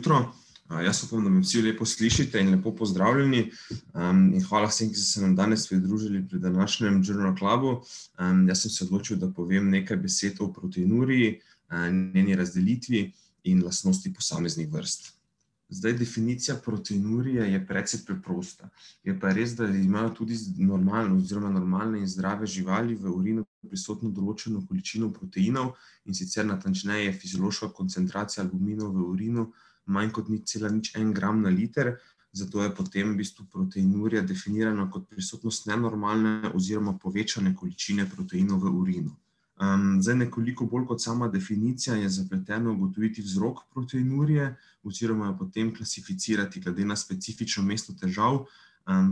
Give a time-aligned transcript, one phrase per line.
[0.00, 0.32] jutro.
[0.84, 3.50] Jaz upam, da me vsi lepo slišite in lepo pozdravljeni.
[4.32, 7.82] In hvala vsem, ki ste se nam danes pridružili pri današnjem Journal Clubu.
[8.48, 11.40] Jaz sem se odločil, da povem nekaj besed o proteinuriji,
[12.14, 13.12] njeni razdelitvi
[13.44, 15.12] in lastnosti posameznih vrst.
[15.68, 18.68] Zdaj, definicija proteinurije je precej preprosta.
[19.04, 24.10] Je pa res, da imajo tudi normalne oziroma normalne in zdrave živali v urinu prisotno
[24.10, 25.74] določeno količino proteinov,
[26.04, 29.52] in sicer natančneje fiziološka koncentracija albuminov v urinu
[29.90, 31.96] manj kot nič cela nič en gram na liter,
[32.32, 38.74] zato je potem v bistvu proteinurija definirana kot prisotnost nenormalne oziroma povečane količine proteinov v
[38.82, 39.16] urinu.
[40.00, 46.60] Zdaj, nekoliko bolj kot sama definicija je zapleteno ugotoviti vzrok proteinurije oziroma jo potem klasificirati
[46.60, 48.46] glede na specifično mesto težav,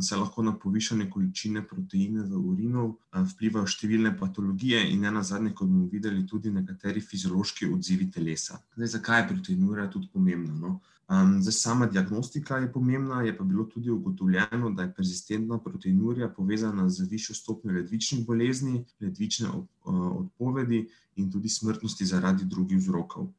[0.03, 5.89] saj lahko na povišane količine proteina v urinu vplivajo številne patologije in nenazadnje, kot bomo
[5.93, 8.59] videli, tudi nekateri fiziološki odzivi telesa.
[8.77, 10.79] Zdaj, zakaj je proteinurija tudi pomembna, no?
[11.09, 16.89] Zdaj, sama diagnostika je pomembna, je pa bilo tudi ugotovljeno, da je persistentna proteinurija povezana
[16.89, 19.49] z višjo stopnjo ledvičnih bolezni, ledvične
[19.85, 23.33] odpovedi in tudi smrtnosti zaradi drugih vzrokov.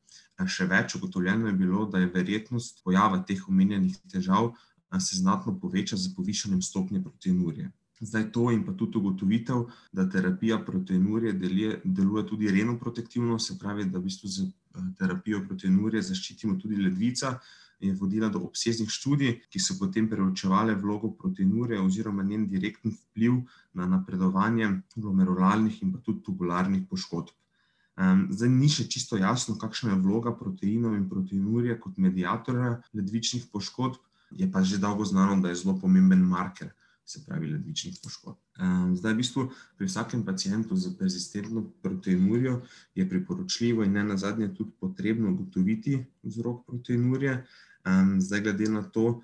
[0.48, 4.54] Še več, ugotovljeno je bilo, da je verjetnost pojava teh omenjenih težav
[5.00, 7.72] se znatno poveča s povišanjem stopnje proteinurije.
[8.00, 11.34] Zdaj, to in pa tudi ugotovitev, da terapija proteinurije
[11.84, 14.46] deluje tudi renoprotektivno, se pravi, da v bistvu s
[14.98, 17.40] terapijo proteinurije zaščitimo tudi ledvica,
[17.80, 23.40] je vodila do obsežnih študij, ki so potem preučevale vlogo proteinurije oziroma njen direktni vpliv
[23.74, 27.32] na napredovanje glomerularnih in pa tudi tubularnih poškodb.
[28.30, 34.00] Zdaj, ni še čisto jasno, kakšna je vloga proteinov in proteinurije kot mediatorja ledvičnih poškodb,
[34.32, 36.70] je pa že dolgo znano, da je zelo pomemben marker,
[37.06, 38.38] se pravi ledvičnih poškodb.
[38.94, 42.62] Zdaj, v bistvu pri vsakem pacientu s persistentno proteinurijo
[42.96, 47.46] je priporočljivo in nenazadnje tudi potrebno ugotoviti vzrok proteinurije.
[48.20, 49.22] Zdaj, glede na to,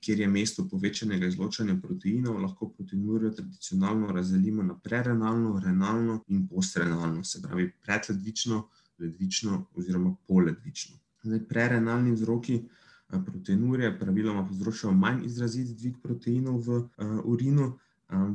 [0.00, 7.24] kjer je mesto povečanega izločanja proteinov, lahko proteinurijo tradicionalno razdelimo na prerenalno, renalno in postrenalno,
[7.24, 10.96] se pravi predledvično, ledvično oziroma poledvično.
[11.22, 12.62] Zdaj, prerenalni vzroki
[13.10, 16.82] proteinurije praviloma povzročajo manj izrazit dvig proteinov v
[17.24, 17.72] urinu,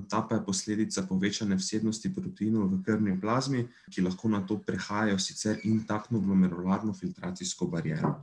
[0.09, 5.59] ta pa je posledica povečane vsebnosti proteinov v krvni plazmi, ki lahko nato prehajajo sicer
[5.63, 8.15] intaktno glomerularno filtracijsko bariero.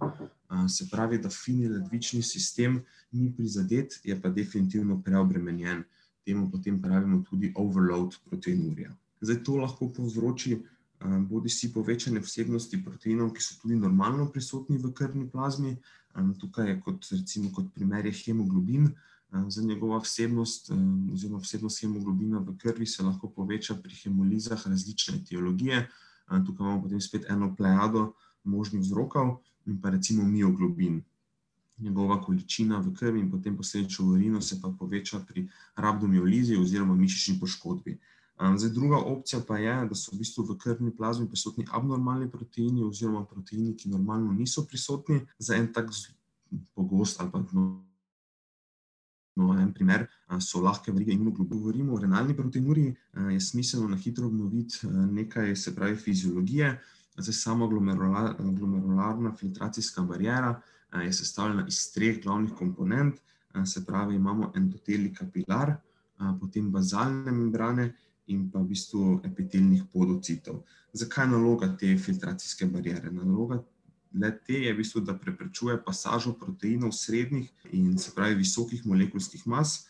[0.69, 2.81] Se pravi, da fini ledvični sistem
[3.13, 5.85] ni prizadet, je pa definitivno preobremenjen.
[6.25, 8.93] Temu potem pravimo tudi overload proteinurija.
[9.21, 10.63] Zdaj, to lahko povzroči
[11.29, 15.77] bodisi povečane vsebnosti proteinov, ki so tudi normalno prisotni v krvni plazmi,
[16.41, 18.91] tukaj je kot recimo kot primer je hemoglobin,
[19.49, 20.71] zdaj njegova vsebnost
[21.13, 25.89] oziroma vsebnost hemoglobina v krvi se lahko poveča pri hemolizah različne etiologije,
[26.47, 28.13] tukaj imamo potem spet eno plejado
[28.45, 31.03] možnih vzrokov, in pa recimo mioglobin.
[31.79, 36.95] Njegova količina v krvi in potem posledično v urinu se pa poveča pri rabdomiolizi oziroma
[36.95, 37.99] mišični poškodbi.
[38.43, 42.83] Zdaj, druga opcija pa je, da so v bistvu v krvni plazmi prisotni abnormalni proteini
[42.83, 45.21] oziroma proteini, ki normalno niso prisotni.
[45.39, 45.91] Zdaj, en tak
[46.75, 47.45] pogost ali pa
[49.37, 50.07] no, en primer
[50.41, 52.97] so lahke verige Govorimo o renalni proteinuriji,
[53.31, 56.81] je smiselno na hitro obnoviti nekaj, se pravi fiziologije.
[57.17, 60.61] Zdaj, sama glomerularna filtracijska bariera
[61.05, 63.15] je sestavljena iz treh glavnih komponent,
[63.67, 65.77] se pravi, imamo endoteli kapilar,
[66.41, 67.95] potem bazalne membrane
[68.33, 70.63] in pa v bistvu epitelnih podocitov.
[70.93, 73.13] Zakaj naloga te filtracijske bariere?
[73.13, 73.63] Naloga
[74.13, 79.87] le-te je v bistvu, da preprečuje pasažo proteinov srednjih in, se pravi, visokih molekulskih mas.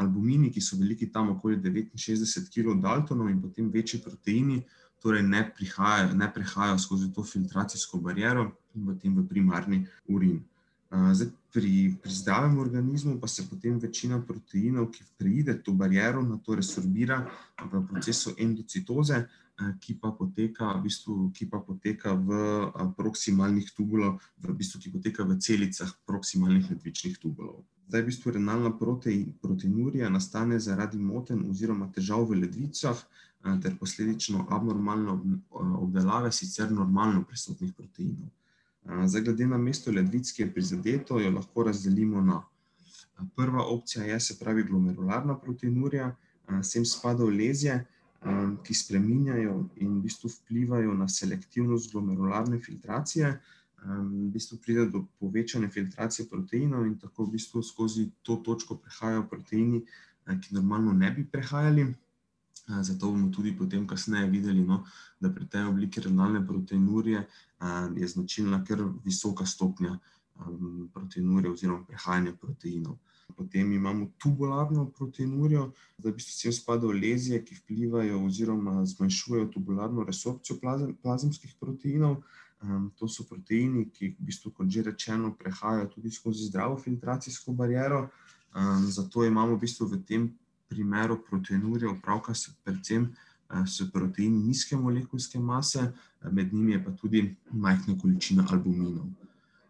[0.00, 4.62] Albumini, ki so veliki tam okoli devetinšestdeset kilodaltonov, in potem večji proteini
[5.02, 10.38] torej ne prihajajo, ne prehajajo skozi to filtracijsko bariero in potem v primarni urin.
[10.90, 16.54] Zdaj, pri pri zdravem organizmu pa se potem večina proteinov, ki preide to bariero, nato
[16.54, 17.22] resorbira
[17.72, 19.24] v procesu endocitoze,
[19.80, 22.28] ki pa poteka v bistvu, ki pa poteka v
[22.96, 27.64] proksimalnih v bistvu, ki poteka v celicah proksimalnih ledvičnih tubulov.
[27.88, 28.70] Zdaj, v bistvu renalna
[29.40, 33.00] proteinurija nastane zaradi motenj oziroma težav v ledvicah
[33.62, 35.40] ter posledično abnormalne
[35.80, 38.28] obdelave sicer normalno prisotnih proteinov.
[38.86, 42.42] Zdaj, glede na mesto ledvic, ki je prizadeto, jo lahko razdelimo na:
[43.36, 46.14] prva opcija je, se pravi, glomerularna proteinurija,
[46.62, 47.84] sem spadajo lezije,
[48.62, 53.40] ki spreminjajo in v bistvu vplivajo na selektivnost glomerularne filtracije.
[53.86, 59.26] V bistvu pride do povečane filtracije proteinov in tako v bistvu skozi to točko prehajajo
[59.30, 59.82] proteini,
[60.26, 61.86] ki normalno ne bi prehajali.
[62.66, 64.84] Zato bomo tudi potem kasneje videli, no,
[65.20, 67.26] da pri tej obliki renalne proteinurije
[67.96, 69.98] je značilna kar visoka stopnja
[70.34, 72.96] um, proteinurje oziroma prehajanja proteinov.
[73.36, 80.04] Potem imamo tubularno proteinurijo, da bi se vsem spadajo lezije, ki vplivajo oziroma zmanjšujejo tubularno
[80.04, 80.58] resorpcijo
[81.02, 82.22] plazemskih proteinov.
[82.62, 87.52] Um, to so proteini, ki, v bistvu, kot že rečeno, prehajajo tudi skozi zdravo filtracijsko
[87.52, 88.08] bariero.
[88.56, 90.30] Um, zato imamo v, bistvu v tem
[90.68, 93.10] primeru proteinurja opravka s predvsem
[93.66, 95.92] s proteini nizke molekulske mase,
[96.30, 97.22] med njimi je pa tudi
[97.52, 99.06] majhna količina albuminov.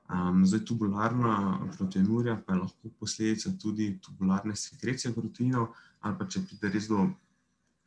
[0.07, 5.67] Um, zdaj, tubularna proteinurija pa je lahko posledica tudi tubularne sekrecije proteinov,
[6.01, 7.09] ali pa če pride res do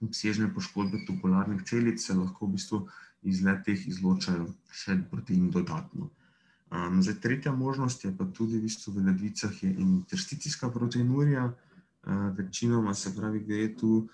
[0.03, 2.81] obsežne poškodbe tubularnih celic, se lahko v bistvu
[3.23, 6.09] iz letih izločajo še proteini dodatno.
[6.69, 11.47] Um, zdaj, tretja možnost je pa tudi v, bistvu v ledvicah intersticijska proteinurija.
[11.47, 11.68] Uh,
[12.37, 14.07] večinoma se pravi, gre tu,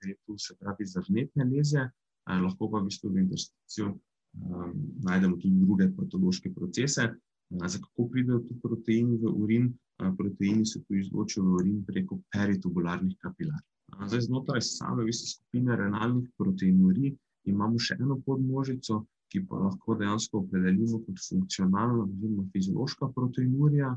[0.00, 5.36] gre tu pravi za vnetne leze, uh, lahko pa v bistvu v intersticijo um, najdemo
[5.36, 7.08] tudi druge patološke procese.
[7.50, 9.72] Uh, za kako pridejo ti proteini v urin?
[10.02, 13.62] Uh, proteini se tu izločijo v urin preko peritubularnih kapilar.
[14.06, 17.16] Zdaj, znotraj same skupine renalnih proteinurij
[17.48, 23.94] imamo še eno podmnožico, ki pa lahko dejansko opredelimo kot funkcionalna oziroma fiziološka proteinurija.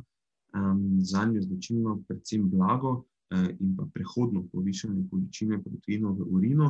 [0.51, 6.67] Um, za njo značilno predvsem blago uh, in pa prehodno povišanje količine proteinov v urinu.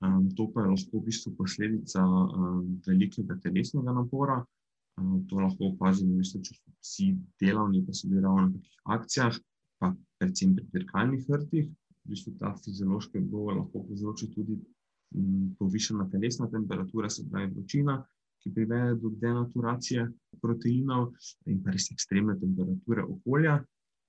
[0.00, 4.38] Um, to pa je lahko v bistvu posledica um, velikega telesnega napora.
[4.96, 7.08] Um, to lahko opazimo, mislim, če so vsi
[7.42, 9.38] delavni, pa so delali na nekih akcijah,
[9.78, 11.68] pa predvsem pri dirkalnih vrtih.
[11.68, 17.98] V bistvu ta fiziološki odgovor lahko povzroči tudi um, povišena telesna temperatura, se pravi vročina,
[18.48, 20.08] ki privede do denaturacije
[20.40, 21.12] proteinov
[21.46, 23.58] in pa res ekstremne temperature okolja.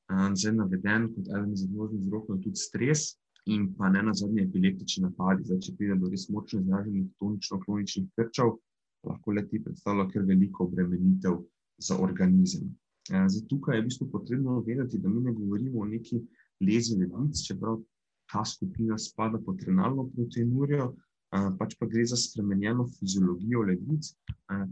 [0.10, 3.02] Zdaj naveden kot eden izmed možnih vzrokov je tudi stres
[3.46, 5.46] in pa ne na zadnje epileptični napadi.
[5.46, 8.56] Zdaj, če pride do res močno izraženih tonično-kloničnih krčev,
[9.06, 11.40] lahko le ti predstavlja kar veliko obremenitev
[11.78, 12.72] za organizem.
[13.10, 16.22] Zdaj, tukaj je v bistvu potrebno vedeti, da mi ne govorimo o neki
[16.62, 17.80] lezi ledvic, čeprav
[18.32, 20.94] ta skupina spada pod renalno proteinurijo,
[21.30, 24.10] pač pa gre za spremenjeno fiziologijo ledvic,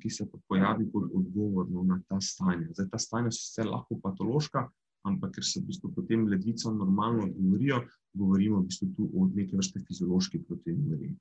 [0.02, 2.72] ki se pojavi kot odgovorno na ta stanja.
[2.74, 4.66] Zdaj, ta stanja so sicer lahko patološka,
[5.06, 7.84] ampak ker se v bistvu potem ledvica normalno odgovorijo,
[8.18, 11.16] govorimo v bistvu tu o neke vrste fiziološki proteinuriji.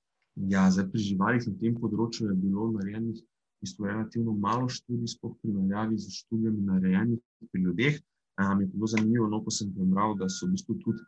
[0.52, 5.14] Ja, zdaj pri živalih na tem področju je bilo narejenih v bistvu relativno malo študij,
[5.14, 7.20] sploh primerjavi z študijami narejenih
[7.52, 8.00] pri ljudeh.
[8.36, 11.00] Um, je bilo zanimivo, no, ko sem prebral, da so v bistvu tudi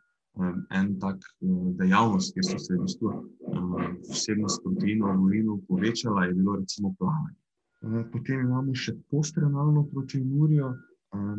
[0.69, 3.73] en tak um, dejavnost, kjer so se v bistvu um,
[4.09, 7.35] vsebnost proteinov v urinu povečala, je bilo recimo plavanje.
[8.11, 10.73] Potem imamo še postrenalno proteinurijo,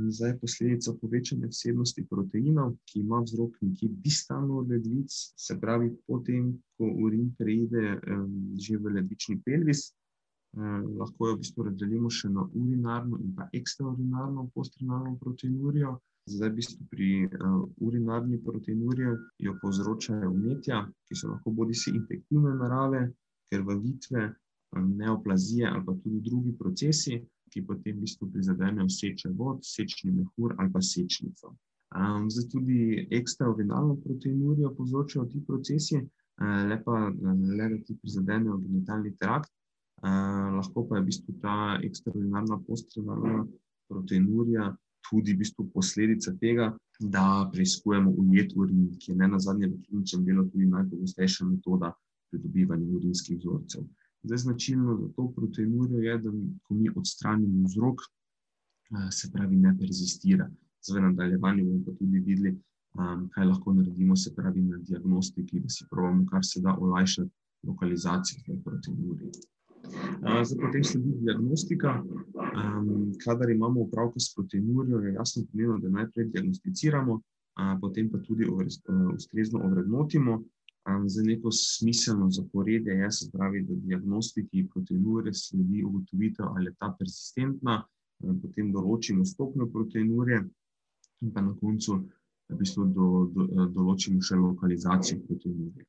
[0.09, 5.91] zdaj je posledica povečanja vsebnosti proteinov, ki ima vzrok nekje distalno od ledvic, se pravi,
[6.09, 8.01] potem, ko urin preide
[8.57, 9.91] že v ledvični pelvis,
[10.57, 15.99] lahko jo v bistvu razdelimo še na urinarno in pa ekstraurinarno postrenalno proteinurijo.
[16.27, 21.95] Zdaj, v bistvu pri uh, urinarni proteinuriji jo povzročajo vnetja, ki so lahko bodi si
[21.97, 23.07] infektivne narave,
[23.51, 24.29] krvavitve,
[24.77, 30.15] um, neoplazije ali pa tudi drugi procesi ki potem v bistvu prizadenejo seče vod, sečni
[30.15, 31.55] mehur ali pa sečnico.
[31.91, 37.09] Um, zdaj tudi ekstraordinarno proteinurijo povzročajo ti procesi, uh, le pa
[37.59, 41.57] le da ti prizadenejo genitalni trakt, uh, lahko pa je v bistvu ta
[41.89, 43.43] ekstraordinarna postrenalna
[43.91, 44.71] proteinurija
[45.11, 49.81] tudi v bistvu posledica tega, da preizkujemo ujet urin, ki je ne na zadnje v
[49.87, 51.93] kliničnem delu tudi najpogostejša metoda
[52.31, 53.85] pridobivanja urinskih vzorcev.
[54.23, 56.31] Zdaj, značilno za to proteinurijo je, da
[56.63, 60.51] ko mi odstranimo vzrok, eh, se pravi, ne persistira.
[60.83, 62.57] Zdaj, v nadaljevanju bomo pa tudi videli,
[62.95, 67.31] um, kaj lahko naredimo, se pravi, na diagnostiki, da si pravimo, kar se da olajšati
[67.63, 69.33] lokalizacijo te proteinurije.
[69.85, 72.05] Uh, zdaj, potem sledi diagnostika.
[72.35, 78.19] Um, kadar imamo opravka s proteinurijo, je jasno pomembno, da najprej diagnosticiramo, uh, potem pa
[78.19, 78.47] tudi
[79.15, 80.43] ustrezno ovrednotimo.
[81.07, 86.89] Za neko smiselno zaporedje je, se pravi, da diagnostiki proteinure sledi ugotovitev, ali je ta
[86.99, 87.85] persistentna,
[88.43, 90.41] potem določimo stopnjo proteinure
[91.21, 91.99] in pa na koncu
[92.49, 95.85] v bistvu do, do, določimo še lokalizacijo proteinure.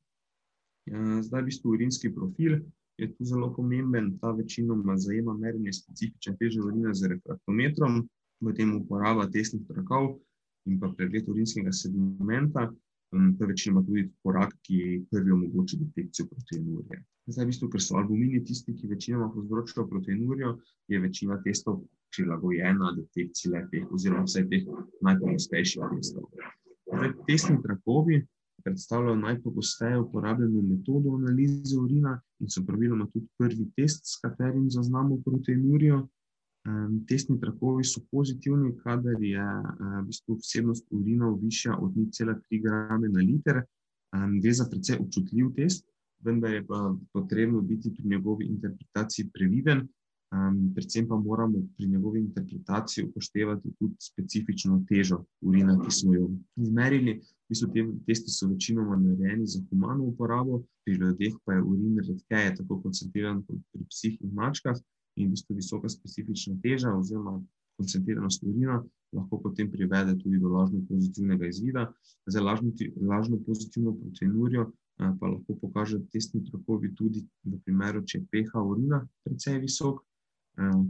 [1.24, 2.60] Zdaj, v bistvu, urinski profil
[2.98, 4.18] je tu zelo pomemben.
[4.18, 8.08] Ta večinoma zajema merjenje specifične teže urina z refraktometrom,
[8.40, 10.18] potem uporaba testnih trakov
[10.66, 12.70] in pa pregled urinskega sedimenta.
[13.12, 17.02] To je večinoma tudi korak, ki prvi omogoča detekcijo proteinurije.
[17.26, 20.54] Zdaj, v bistvu, ker so albumini tisti, ki večinoma povzročajo proteinurijo,
[20.88, 21.82] je večina testov
[22.16, 24.64] prilagojena detekciji letih, oziroma vseh teh
[25.04, 26.30] najpogostejših testov.
[26.88, 28.22] Zdaj, testni trakovi
[28.64, 35.20] predstavljajo najpogosteje uporabljeno metodo analize urina in so praviloma tudi prvi test, s katerim zaznamo
[35.24, 36.08] proteinurijo.
[37.08, 39.46] Testni trakovi so pozitivni, kadar je
[39.80, 43.62] v bistvu vsebnost urinov višja od 0,3 grame na liter.
[44.42, 45.88] Gre za precej občutljiv test,
[46.20, 49.88] vendar je pa potrebno biti pri njegovi interpretaciji previden.
[50.74, 57.18] Predvsem pa moramo pri njegovi interpretaciji upoštevati tudi specifično težo urina, ki smo jo izmerili.
[57.20, 61.98] V bistvu te testi so večinoma narejeni za humano uporabo, pri ljudeh pa je urin
[62.08, 64.78] redkeje tako koncentriran kot pri psih in mačkah
[65.16, 67.36] in v bistvu visoka specifična teža oziroma
[67.76, 68.80] koncentriranost urina
[69.12, 71.92] lahko potem privede tudi do lažno pozitivnega izvida.
[72.26, 78.26] Zdaj, lažno, lažno pozitivno proteinurijo pa lahko pokaže testni trakovi tudi v primeru, če je
[78.30, 80.00] pH urina precej visok,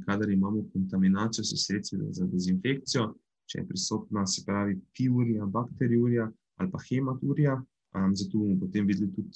[0.06, 3.12] kadar imamo kontaminacijo s sredstvi za dezinfekcijo,
[3.46, 7.60] če je prisotna, se pravi, piurija, bakteriurija ali pa hematurija.
[7.92, 9.30] Zato bomo potem videli tudi,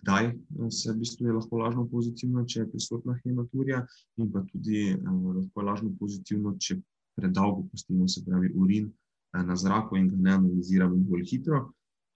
[0.00, 0.30] kdaj
[0.72, 3.82] se v bistvu je lahko lažno pozitivno, če je prisotna hematurija,
[4.16, 6.78] in pa tudi lahko je lažno pozitivno, če
[7.20, 8.88] predolgo pustimo, se pravi, urin
[9.32, 11.66] na zraku in ga ne analiziramo bolj hitro.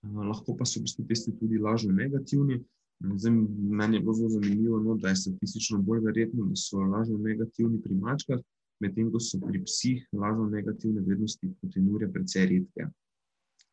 [0.02, 2.62] Lahko pa so v bistvu testi tudi lažno negativni.
[3.00, 3.32] Zdaj,
[3.80, 7.80] meni je bilo zelo zanimivo, no, da je statistično bolj verjetno, da so lažno negativni
[7.82, 8.40] pri mačkah,
[8.80, 12.88] medtem ko so pri psih lažno negativne vrednosti proteinurije precej redke.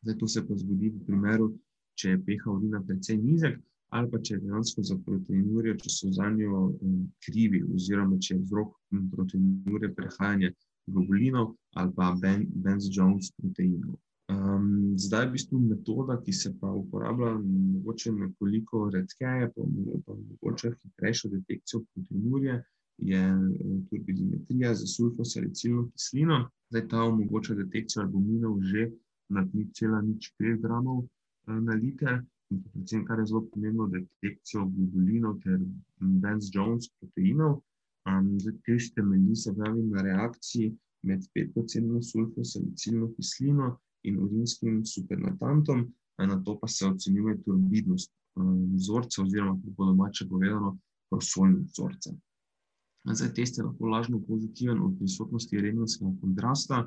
[0.02, 1.54] Zdaj, to se pa zgodi v primeru,
[1.98, 3.60] če je pH urina precej nizek
[3.94, 6.62] ali pa če je dejansko za proteinurijo, če so zanjo
[7.22, 8.72] krivi oziroma če je vzrok
[9.12, 10.50] proteinurije prehajanje
[10.90, 13.94] globulinov ali pa Benz-Jones proteinov.
[14.96, 21.82] Zdaj, v bistvu metoda, ki se pa uporablja mogoče nekoliko redkeje, pa mogoče hitrejšo detekcijo
[21.92, 22.54] proteinurije,
[22.98, 23.20] je
[23.90, 26.38] turbidimetrija s sulfosalicilno kislino.
[26.70, 28.90] Zdaj, ta omogoča detekcijo albuminov že
[29.28, 31.04] nič pet gramov
[31.46, 35.60] na liter, in predvsem, kar je zelo pomembno, detekcijo globulinov ter
[36.00, 37.60] Benz-Jones proteinov.
[38.40, 43.74] Zdaj, test temelji, se pravi, na reakciji med petprocentno sulfosalicilno kislino
[44.04, 45.86] in urinskim supernatantom,
[46.18, 48.12] nato pa se ocenjuje turbidnost
[48.74, 50.76] vzorca oziroma, po domače povedano,
[51.10, 52.14] prosojnost vzorca.
[53.04, 56.84] Zdaj, test je lahko lažno pozitiven ob prisotnosti rengenskega kontrasta,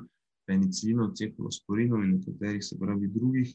[0.48, 3.52] penicilinov, cefalosporinov in nekaterih, se pravi, drugih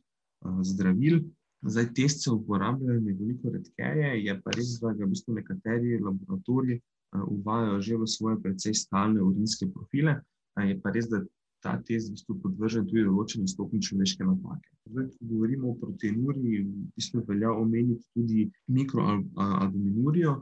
[0.61, 1.21] zdravil.
[1.63, 6.81] Zdaj, test se uporablja nekoliko redkeje, je pa res, da ga v bistvu nekateri laboratoriji
[7.13, 10.17] uvajajo že v svoje precej stalne urinske profile.
[10.57, 11.21] Je pa res, da
[11.63, 14.69] ta test v bistvu podvržen tudi določeni stopnji človeške napake.
[14.91, 20.33] Zdaj, ko govorimo o proteinuriji, v bistvu velja omeniti tudi mikroalbuminurijo.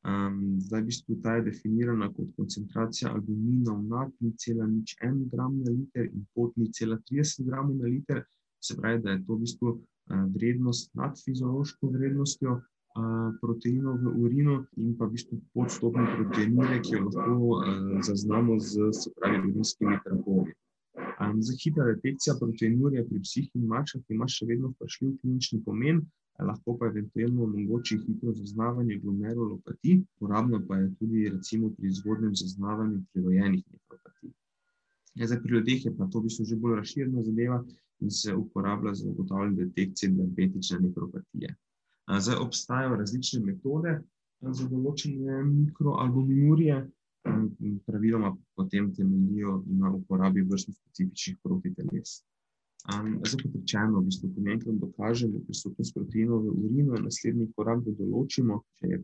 [0.00, 5.58] Zdaj, v bistvu ta je definirana kot koncentracija albuminov nad nič cela nič en gram
[5.60, 8.24] na liter in pod nič cela trideset gramov na liter.
[8.64, 9.76] Se pravi, da je to v bistvu
[10.34, 12.60] vrednost nad fiziološko vrednostjo
[13.40, 17.60] proteinov v urinu in pa v bistvu pod stopnjo proteinurije, ki jo lahko
[18.08, 20.56] zaznamo s, se pravi, urinskimi trakovi.
[21.20, 26.00] Zdaj, hitra detekcija proteinurije pri psih in mačkah ima še vedno vprašljiv klinični pomen,
[26.48, 33.02] lahko pa eventuelno omogoči hitro zaznavanje glomerulopatij, uporabna pa je tudi recimo pri zgodnjem zaznavanju
[33.12, 34.32] prirojenih nefropatij.
[35.24, 37.58] Zdaj, pri ljudeh je pa to v bistvu že bolj razširjena zadeva
[38.00, 41.54] in se uporablja za ugotavljanje detekcije diabetične nefropatije.
[42.18, 43.98] Zdaj, obstajajo različne metode
[44.40, 46.80] za določanje mikroalbuminurije,
[47.86, 52.22] praviloma potem temeljijo na uporabi vrstno specifičnih protiteles.
[52.88, 57.92] Zdaj, kot rečeno, v bistvu pomen, da dokažemo prisotnost proteinov v urinu, naslednji korak, da
[57.98, 59.02] določimo, če je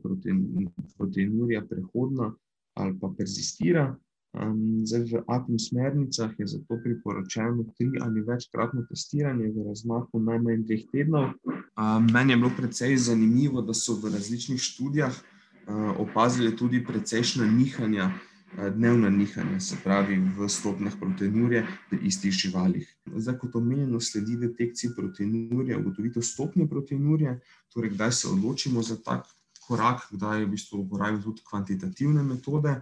[0.96, 2.32] proteinurija prehodna
[2.76, 3.90] ali pa perzistira.
[4.36, 10.82] Zdaj, v APN smernicah je zato priporočeno tri- ali večkratno testiranje v razmaku najmanj dveh
[10.92, 11.30] tednov.
[12.12, 15.16] Meni je bilo precej zanimivo, da so v različnih študijah
[15.98, 18.10] opazili tudi precejšnja nihanja,
[18.74, 22.86] dnevna nihanja, se pravi, v stopnjah proteinurije pri istih živalih.
[23.16, 27.40] Zdaj, kot omenjeno, sledi detekciji proteinurije ugotovitev stopnje proteinurije,
[27.74, 29.26] torej kdaj se odločimo za tak
[29.66, 32.80] korak, kdaj v bistvu uporabimo tudi kvantitativne metode.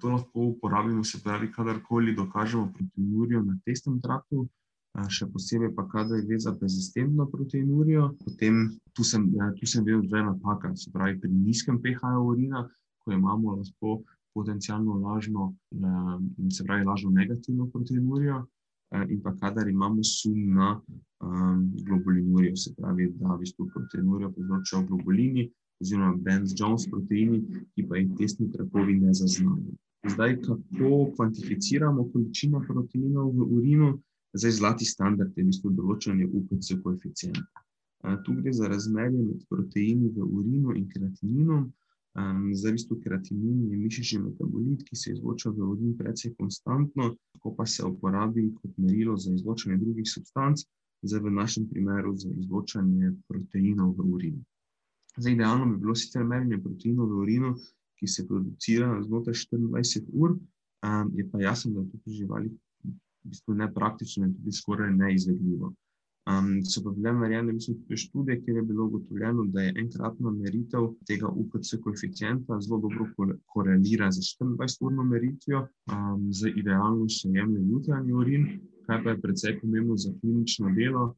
[0.00, 4.48] To lahko uporabimo, se pravi, kadarkoli dokažemo proteinurijo na testnem traktu,
[5.08, 9.28] še posebej pa, kadar gre za persistentno proteinurijo, potem tu sem,
[9.58, 12.64] tu sem videl dve napaki, se pravi, pri nizkem pH-ju urina,
[13.04, 14.00] ko imamo lahko
[14.34, 15.52] potencialno lažno,
[16.50, 18.42] se pravi, lažno negativno proteinurijo,
[19.08, 20.80] in pa kadar imamo sum na
[21.86, 27.38] globulinurijo, se pravi, da v bistvu proteinurijo povzročajo globulini oziroma Benz-Jones proteini,
[27.74, 29.76] ki pa jih testni trakovi ne zaznajo.
[30.08, 33.90] Zdaj, kako kvantificiramo količino proteinov v urinu?
[34.38, 37.62] Zdaj, zlati standard je v bistvu določanje UPC koeficienta.
[38.22, 41.64] Tu gre za razmerje med proteini v urinu in kreatininom.
[42.18, 47.08] Um, zdaj, v bistvu, keratinin je mišični metabolit, ki se izloča v urin precej konstantno,
[47.42, 50.62] ko pa se uporabi kot merilo za izločanje drugih substanc,
[51.02, 54.46] zdaj v našem primeru za izločanje proteinov v urinu.
[55.16, 57.52] Zdaj, idealno bi bilo sicer merjenje proteinov v urinu,
[57.98, 62.54] ki se producira znotraj 24 ur, um, je pa jasno, da to pri živalih
[63.24, 65.74] v bistvu nepraktično in tudi skoraj neizvedljivo.
[66.28, 67.54] Um, so pa bile narejene,
[67.96, 73.06] študije, kjer je bilo ugotovljeno, da je enkratna meritev tega UPC koeficienta zelo dobro
[73.46, 78.44] korelira z 24-urno meritvijo, um, z idealno še jemlje jutranji urin,
[78.86, 81.14] kar pa je predvsej pomembno za klinično delo.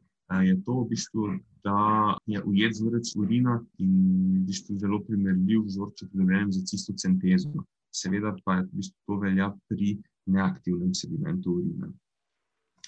[0.46, 1.26] Je to, v bistvu,
[1.66, 3.96] da je ujet vzorec urina in
[4.36, 7.66] v bistvu zelo primerljiv vzorec, primerljiv za cisto centezo.
[7.90, 9.96] Seveda pa je v bistvu to velja pri
[10.26, 11.90] neaktivnem sedimentu urina.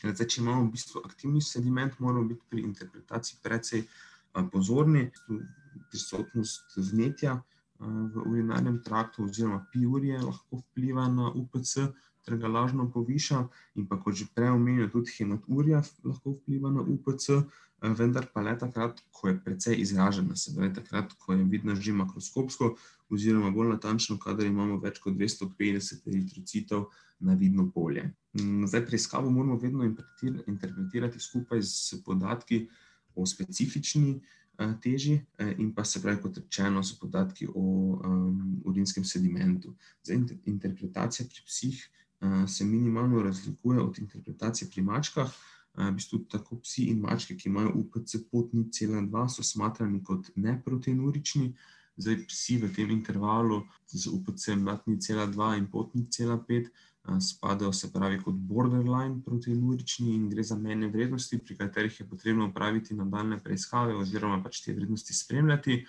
[0.03, 3.85] Zdaj, če imamo v bistvu aktivni sediment, moramo biti pri interpretaciji precej
[4.53, 5.11] pozorni.
[5.91, 7.39] Prisotnost vnetja
[7.81, 11.89] v urinarnem traktu oziroma piurje lahko vpliva na UPC,
[12.23, 13.41] ter ga lažno poviša,
[13.79, 17.43] in pa kot že prej omenjeno, tudi hematurija lahko vpliva na UPC,
[17.99, 21.93] vendar pa le takrat, ko je precej izražena, se pravi takrat, ko je vidna že
[21.93, 22.77] makroskopsko,
[23.11, 26.87] oziroma bolj natančno, kadar imamo več kot 250 eritrocitov
[27.23, 28.11] na vidno polje.
[28.67, 29.85] Zdaj, preiskavo moramo vedno
[30.47, 32.67] interpretirati skupaj s podatki
[33.15, 34.21] o specifični
[34.83, 35.21] teži
[35.59, 39.75] in pa se pravi, kot rečeno, so podatki o um, urinskem sedimentu.
[40.05, 41.89] Zdaj, interpretacija pri psih
[42.49, 45.33] se minimalno razlikuje od interpretacije pri mačkah,
[45.75, 51.55] v bistvu tako psi in mačke, ki imajo UPC pot 0,2, so smatrani kot neproteinurični,
[51.97, 56.69] zdaj psi v tem intervalu z UPC nad 0,2 in pot 0,5
[57.21, 62.49] spadajo se pravi kot borderline proteinurični in gre za mejne vrednosti, pri katerih je potrebno
[62.49, 65.85] upraviti nadaljne preiskave oziroma pač te vrednosti spremljati.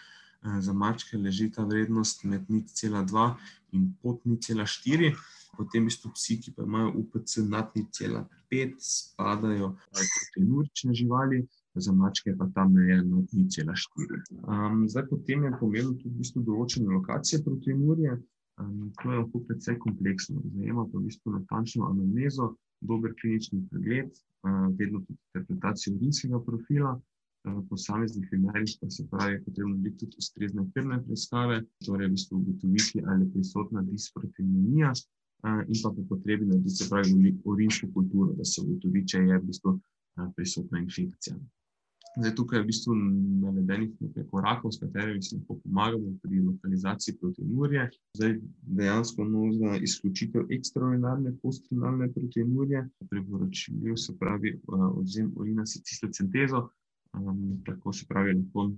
[0.60, 3.28] Za mačke leži ta vrednost med 0,2
[3.72, 5.14] in pot 0,4,
[5.58, 12.36] potem bistvu psi, ki pa imajo UPC nad 0,5, spadajo v proteinurične živali, za mačke
[12.38, 14.20] pa ta meja nad 0,4.
[14.44, 18.18] Um, zdaj, potem je pomembno tudi določene lokacije proteinurije.
[18.62, 24.12] Um, to je lahko precej kompleksno, zajema pa v bistvu natančno anamnezo, dober klinični pregled,
[24.46, 26.94] uh, vedno tudi interpretacijo urinskega profila.
[27.44, 32.38] V posameznih primerih pa se pravi, potrebno biti tudi ustrezne krvne preiskave, torej v bistvu
[32.40, 34.94] ugotoviti, ali je prisotna disproteinemija
[35.68, 39.44] in pa po potrebi narediti, se pravi, urinsko kulturo, da se ugotovi, če je v
[39.50, 39.76] bistvu
[40.38, 41.36] prisotna infekcija.
[42.18, 42.96] Zdaj, tukaj je v bistvu
[43.42, 47.88] navedenih nekaj korakov, s katerimi si lahko pomagamo pri lokalizaciji proteinurije.
[48.18, 56.70] Zdaj, dejansko možna izključitev ekstraordinarne postrinalne proteinurije, priporočljiv se pravi odzem urina s cistocentezo,
[57.18, 58.70] um, tako se pravi, lahko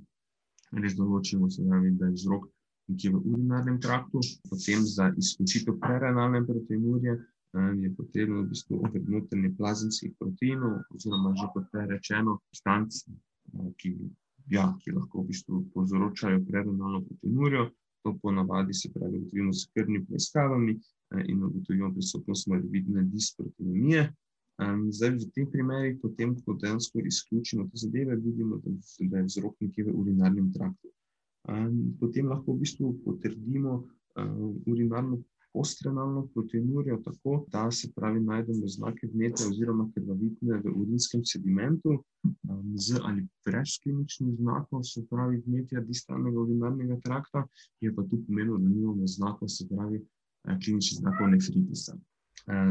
[0.72, 2.48] res določimo, se pravi, da je vzrok
[2.88, 7.20] nekje v urinarnem traktu, potem za izključitev prerenalne proteinurije
[7.56, 12.92] je potrebno v bistvu ovrednotenje plazemskih proteinov, oziroma že kot rečeno, substanc,
[13.80, 13.90] ki,
[14.52, 17.70] ja, ki lahko v bistvu povzročajo prerenalno proteinurijo.
[18.06, 20.76] To ponavadi se pravi ugotovimo s krvnimi preiskavami
[21.26, 24.04] in ugotovimo prisotnost morebitne disproteinemije.
[24.90, 28.62] Zdaj, v tem primeru, potem, ko dejansko izključimo te zadeve, vidimo,
[29.10, 30.92] da je vzrok nekje v urinarnem traktu.
[32.00, 33.88] Potem lahko v bistvu potrdimo
[34.70, 35.24] urinarno
[35.56, 41.96] postrenalno proteinurijo tako, da se pravi najdemo znake vnetja oziroma krvavitve v urinskem sedimentu
[42.76, 47.46] z ali brez kliničnih znakov, se pravi vnetja distalnega urinarnega trakta,
[47.82, 50.02] je pa tu pomenilo, da nimamo znakov, se pravi
[50.64, 51.96] kliničnih znakov nefritisa.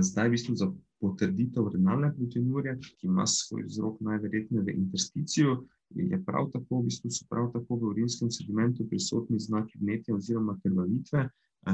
[0.00, 0.68] Zdaj, v bistvu za
[1.00, 5.56] potrditev renalne proteinurije, ki ima svoj vzrok najverjetneje v intersticiju,
[5.94, 10.58] je prav tako, v bistvu so prav tako v urinskem sedimentu prisotni znaki vnetja oziroma
[10.62, 11.28] krvavitve,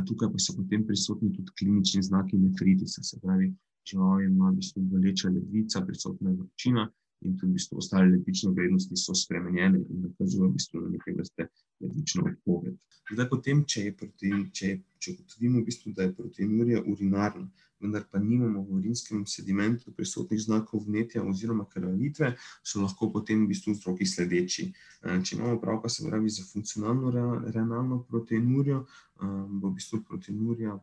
[0.07, 3.51] tukaj pa so potem prisotni tudi klinični znaki nefritisa, se pravi,
[3.91, 6.87] žival ima v bistvu boleča ledvica, prisotna je vročina
[7.21, 11.15] in tudi v bistvu ostale ledvične vrednosti so spremenjene in nakazujejo v bistvu na neke
[11.17, 11.49] vrste
[11.81, 12.77] ledvično odpoved.
[13.13, 14.71] Zdaj potem, če je protein, če,
[15.03, 20.41] če ugotovimo v bistvu, da je proteinurija urinarna, vendar pa nimamo v urinskem sedimentu prisotnih
[20.41, 24.71] znakov vnetja oziroma krvavitve, so lahko potem v bistvu vzroki sledeči.
[25.01, 27.13] Če imamo opravka, se pravi, za funkcionalno
[27.55, 28.85] renalno proteinurijo,
[29.21, 30.77] bo v bistvu proteinurija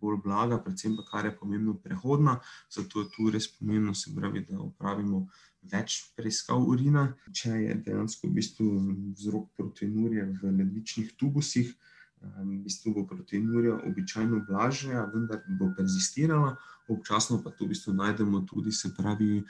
[0.00, 2.38] bolj blaga, predvsem pa, kar je pomembno, prehodna,
[2.72, 5.26] zato je tu res pomembno, se pravi, da opravimo
[5.68, 7.10] več preiskav urina.
[7.34, 8.70] Če je dejansko v bistvu
[9.18, 11.74] vzrok proteinurije v ledvičnih tubusih,
[12.20, 16.56] v bistvu bo proteinurija običajno blažja, vendar bo persistirala,
[16.88, 19.42] občasno pa tu v bistvu najdemo tudi, se pravi,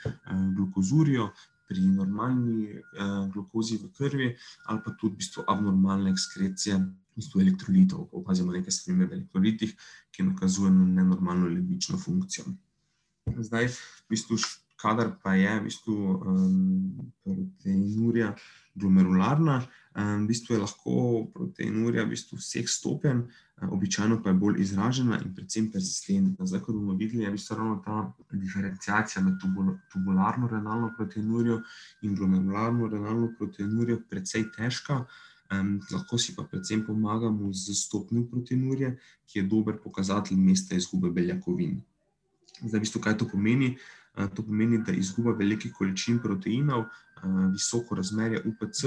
[0.55, 1.31] glukozurijo
[1.69, 2.81] pri normalni
[3.33, 4.29] glukozi v krvi
[4.65, 6.79] ali pa tudi v bistvu abnormalne ekskrecije
[7.19, 9.75] bistvu elektrolitov, opazimo nekaj sprememb v elektrolitih,
[10.15, 12.47] ki nakazujejo na nenormalno lebično funkcijo.
[13.35, 14.39] Zdaj, v bistvu,
[14.81, 18.35] kadar pa je v bistvu, um, proteinurija
[18.75, 19.59] glomerularna,
[19.95, 20.95] um, v bistvu je lahko
[21.35, 23.25] proteinurija v bistvu vseh stopenj,
[23.59, 26.45] običajno pa je bolj izražena in predvsem persistentna.
[26.47, 27.97] Zdaj, kot bomo videli, je v bistvu ravno ta
[28.31, 29.35] diferenciacija med
[29.91, 31.59] tubularno renalno proteinurijo
[32.01, 35.03] in glomerularno renalno proteinurijo precej težka.
[35.51, 41.09] Um, lahko si pa predvsem pomagamo z stopnjo proteinurije, ki je dober pokazatelj mesta izgube
[41.09, 41.79] beljakovin.
[42.59, 43.73] Zdaj, v bistvu, kaj to pomeni?
[43.73, 46.85] Uh, to pomeni, da izguba velikih količin proteinov,
[47.53, 48.83] visoko razmerje UPC,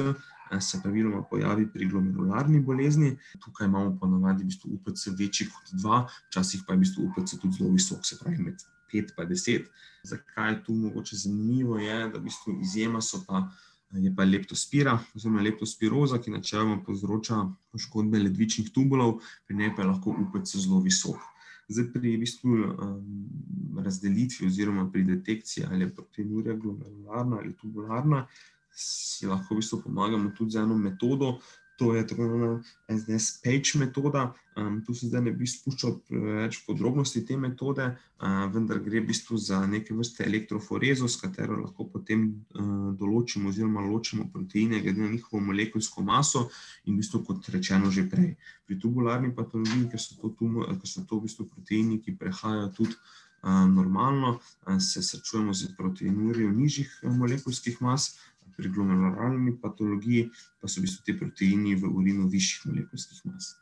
[0.61, 3.17] se praviloma pojavi pri glomerularni bolezni.
[3.41, 7.41] Tukaj imamo ponovadi v bistvu UPC večji kot 2, včasih pa je v bistvu UPC
[7.41, 8.61] tudi zelo visok, se pravi med
[8.93, 9.67] 5 in 10.
[10.05, 13.49] Zakaj je tu mogoče zanimivo, je, da v bistvu izjema so pa
[13.93, 17.43] je pa leptospira, oziroma leptospiroza, ki načeloma povzroča
[17.73, 21.32] poškodbe ledvičnih tubulov, pri njej pa je lahko UPC zelo visok.
[21.73, 28.27] Zdaj, pri v bistvu, um, razdelitvi, oziroma pri detekciji, ali je proteinurija glomerularna ali tubularna,
[28.73, 31.39] si lahko v bistvu pomagamo tudi z eno metodo,
[31.77, 34.33] to je tako imenovana SDS Page metoda.
[34.57, 37.87] Um, tu se zdaj ne bi spuščal preveč podrobnosti te metode,
[38.21, 43.49] uh, vendar gre v bistvu za neke vrste elektroforezo, s katero lahko potem uh, določimo
[43.49, 46.51] oziroma ločimo proteine glede na njihovo molekulsko maso
[46.85, 48.35] in v bistvu, kot rečeno že prej.
[48.69, 52.69] Pri tubularni patologiji, ker so to, tumor, ker so to v bistvu proteini, ki prehajajo
[52.77, 53.01] tudi
[53.43, 54.37] normalno,
[54.79, 58.13] se srečujemo z proteinurijo nižjih uh, molekulskih mas,
[58.57, 63.55] pri glomerulni patologiji pa so v bistvu ti proteini v urinu višjih molekulskih mas.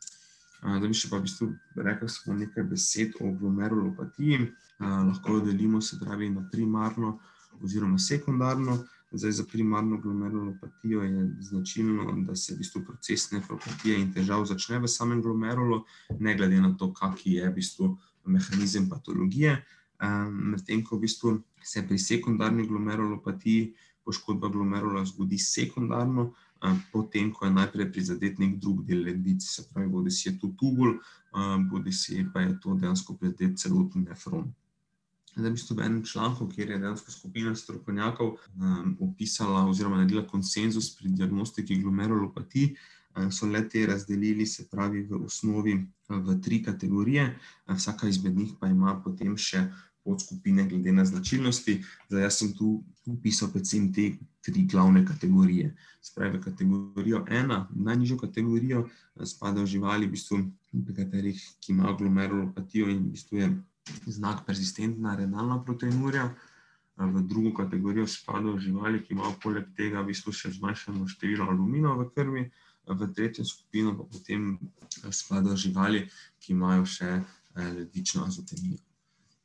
[0.61, 1.51] Da bi še pa v bistvu
[1.81, 4.41] rekel samo nekaj besed o glomerulopatiji,
[4.81, 7.19] lahko jo delimo se pravi na primarno
[7.63, 8.85] oziroma sekundarno.
[9.13, 14.79] Zdaj, za primarno glomerulopatijo je značilno, da se v bistvu proces nefropatije in težav začne
[14.79, 15.81] v samem glomerulu,
[16.21, 17.89] ne glede na to, kaki je v bistvu
[18.31, 19.57] mehanizem patologije.
[20.31, 21.33] Medtem ko v bistvu
[21.65, 26.31] se pri sekundarni glomerulopatiji poškodba glomerula zgodi sekundarno,
[26.93, 30.53] potem, ko je najprej prizadet nek drug del ledvic, se pravi, bodi si je to
[30.61, 30.99] tubul,
[31.71, 34.51] bodi si pa je to dejansko prizadet celoten nefron.
[35.31, 40.25] Zdaj, v bistvu v enem članku, kjer je dejansko skupina strokovnjakov um, opisala oziroma naredila
[40.27, 42.75] konsenzus pri diagnostiki glomerulopatij,
[43.15, 45.77] um, so le te razdelili, se pravi, v osnovi
[46.09, 49.69] v tri kategorije, vsaka izmed njih pa ima potem še
[50.05, 51.83] podskupine, glede na značilnosti.
[52.09, 54.11] Zdaj, jaz sem tu upisal predvsem te
[54.43, 55.75] tri glavne kategorije.
[56.03, 60.39] Spravi, kategorijo ena, najnižjo kategorijo, eh, spadajo živali, v bistvu,
[60.87, 63.51] pri katerih imajo glomerulopatijo in v bistvu je
[64.07, 66.35] znak persistentna renalna proteinurija.
[66.99, 71.45] Eh, v drugo kategorijo spadajo živali, ki imajo poleg tega v bistvu še zmanjšano število
[71.45, 72.41] aluminov v krvi.
[72.41, 74.59] Eh, v tretjo skupino pa potem
[75.11, 76.09] spadajo živali,
[76.41, 77.21] ki imajo še
[77.57, 78.90] ledvično azotemijo.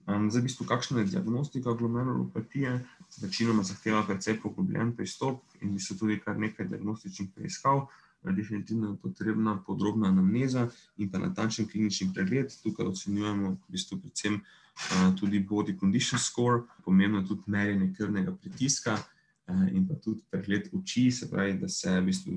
[0.05, 2.85] Um, zdaj, v bistvu, kakšna je diagnostika glomerulopatije?
[3.21, 7.87] Večinoma zahteva precej poglobljen pristop in bi se tudi kar nekaj diagnostičnih preiskav.
[8.23, 12.53] Definitivno je potrebna podrobna anamneza in pa natančen klinični pregled.
[12.63, 18.35] Tukaj ocenjujemo v bistvu predvsem uh, tudi body condition score, pomembno je tudi merjenje krvnega
[18.41, 18.97] pritiska
[19.47, 22.33] in pa tudi pregled oči, se pravi, da se v bistvu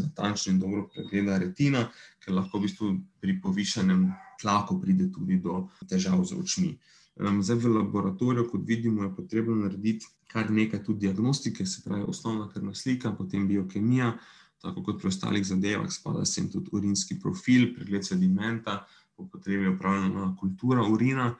[0.00, 1.84] natančno in dobro pregleda retina,
[2.18, 4.08] ker lahko v bistvu pri povišanem
[4.42, 6.72] tlaku pride tudi do težav z očmi.
[7.16, 12.48] Zdaj v laboratoriju, kot vidimo, je potrebno narediti kar nekaj tudi diagnostike, se pravi osnovna
[12.48, 14.16] krvna slika, potem biokemija,
[14.62, 18.82] tako kot pri ostalih zadevah, spada sem tudi urinski profil, pregled sedimenta,
[19.22, 21.32] po potrebi upravljena kultura urina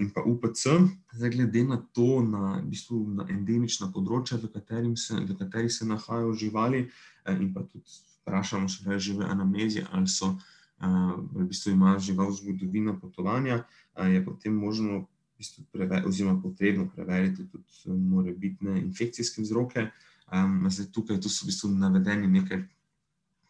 [0.00, 0.64] in pa UPC.
[1.12, 5.86] Zdaj, glede na to, na, v bistvu, na endemična področja, v, se, v katerih se
[5.86, 6.88] nahajajo živali
[7.28, 10.34] in pa tudi vprašamo še več žive anamnezije, ali so
[10.80, 13.64] v bistvu ima žival zgodovino potovanja,
[13.98, 19.88] je potem možno, v bistvu preve, oziroma potrebno preveriti tudi morebitne infekcijske vzroke.
[20.28, 22.62] Zdaj, tukaj so v bistvu navedeni nekaj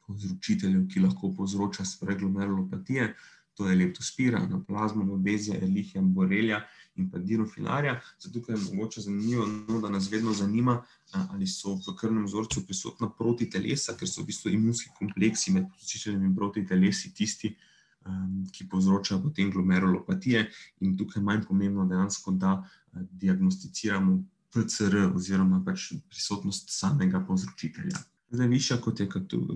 [0.09, 3.13] povzročiteljev, ki lahko povzroča spreglomerulopatije.
[3.59, 6.61] To je leptospira, anaplazma, obezija, elihija, borelija
[6.97, 7.97] in pa dirofilarja.
[8.23, 10.77] Zato je mogoče zanimivo, no, da nas vedno zanima,
[11.13, 16.31] ali so v krvnem vzorcu prisotna protitelesa, ker so v bistvu imunski kompleksi med povzročitelji
[16.37, 17.51] protitelesi tisti,
[18.55, 20.45] ki povzročajo potem glomerulopatije.
[20.87, 22.61] In tukaj je manj pomembno dejansko, da
[22.95, 24.21] diagnosticiramo
[24.55, 27.99] PCR oziroma pač prisotnost samega povzročitelja.
[28.31, 29.09] Zdaj, višja kot je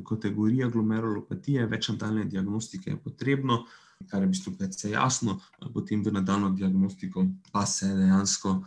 [0.09, 3.65] kategorija glomerulopatije, več nadaljne diagnostike je potrebno
[4.09, 5.41] kar je v bistvu precej jasno,
[5.75, 8.63] potem v nadaljno diagnostiko pa se dejansko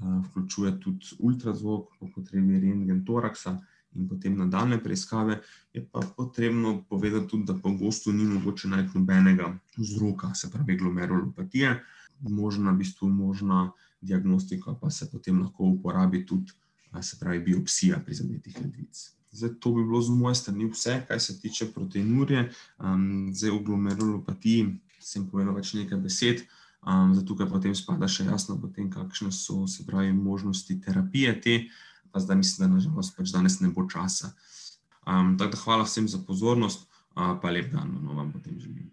[0.00, 3.58] vključuje tudi ultrazvok, po potrebi rengen toraksa
[3.94, 5.40] in potem nadaljne preiskave.
[5.74, 11.76] Je pa potrebno povedati tudi, da pogosto ni mogoče najti nobenega vzroka, se pravi glomerulopatije,
[12.20, 13.70] možna, v bistvu možna
[14.00, 16.52] diagnostika pa se potem lahko uporabi tudi,
[17.02, 19.19] se pravi biopsija prizadetih ledvic.
[19.32, 22.50] Zdaj, to bi bilo z moje strani vse, kar se tiče proteinurije.
[22.78, 24.64] Um, zdaj, o glomerulopatiji
[25.00, 26.42] sem povedal več nekaj besed.
[26.80, 31.56] Um, zato, ker potem spada še jasno, potem, kakšne so se pravi možnosti terapije te,
[32.10, 34.32] pa zdaj mislim, da nažalost pač danes ne bo časa.
[35.06, 38.88] Um, tako da hvala vsem za pozornost, uh, pa lep dan, no vam potem želim.